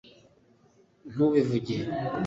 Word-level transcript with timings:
ntubivuge 1.13 1.75